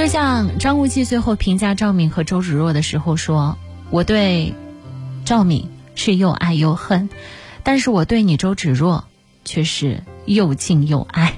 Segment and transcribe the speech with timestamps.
[0.00, 3.58] 就像张无忌最后评价赵敏和周芷若的时候说
[3.92, 4.54] ：“我对
[5.26, 7.10] 赵敏是又爱又恨，
[7.64, 9.04] 但是我对你周芷若
[9.44, 11.34] 却是又敬又爱。”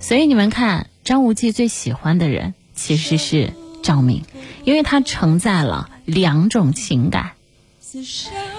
[0.00, 3.52] 所以你们看，张无忌最喜欢的人其实是
[3.82, 4.22] 赵敏，
[4.64, 7.32] 因为他承载了两种情感。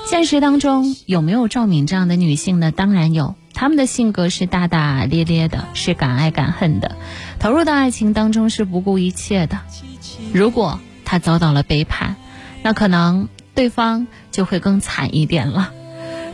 [0.08, 2.70] 现实当中有没有赵敏这样的女性呢？
[2.70, 6.96] 当然有，他们的性格是大大咧咧的，是敢爱敢恨的，
[7.40, 9.62] 投入到爱情当中是不顾一切的。
[10.32, 12.18] 如果她遭到了背叛，
[12.62, 15.72] 那可能对方就会更惨一点了。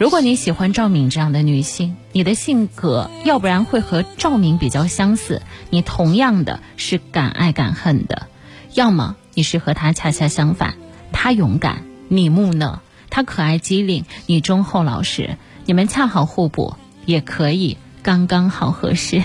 [0.02, 8.28] 如果你喜欢赵敏这样的女性，你的性格要不然会和赵敏比较相似，你同样的是敢爱敢恨的；
[8.74, 10.76] 要么你是和她恰恰相反，
[11.14, 12.82] 她勇敢，你木讷。
[13.10, 19.24] 她可爱机灵，你忠厚老实，你们恰好互补，也可以刚刚好合适。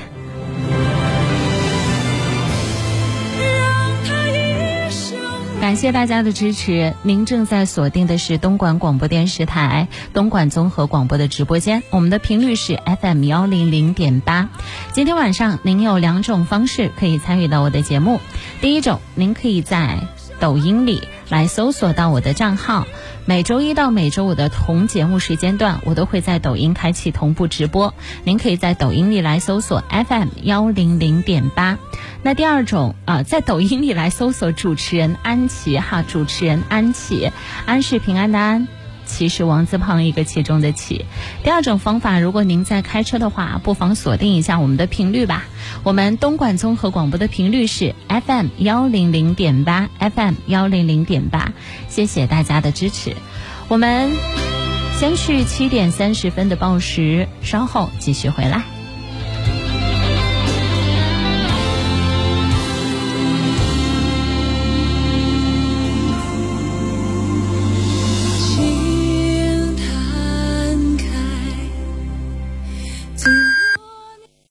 [5.60, 14.49] 感谢大家的支持，您正在锁定的是东莞广播电视台东莞综合广播的直播间，我们的频率是 FM 幺零零点八。
[14.93, 18.21] 今天晚上您有两种方式可以参与到我的节目，
[18.60, 19.99] 第一种，您可以在
[20.38, 22.87] 抖音里来搜索到我的账号。
[23.24, 27.93] 每周一到每周五的同节目时间段，我都会在抖音开启同步直播。
[28.24, 31.79] 您可以在抖音里来搜索 FM 幺零零点八。
[32.23, 37.30] 那第二种啊，在抖音里来搜索主持人安琪哈，主持人安琪，
[37.66, 38.66] 安是平安的安。
[39.09, 41.06] 其实王字旁一个其中的其。
[41.42, 45.45] 第二种方法，如果您在开车的话，不妨锁定一下我们的频率吧。
[45.82, 51.52] 我们东莞综合广播的频率是 FM 幺零零点八，FM 幺零零点八。
[51.88, 53.16] 谢谢大家的支持。
[53.68, 54.12] 我们
[54.98, 58.77] 先去七点三十分的报时，稍后继续回来。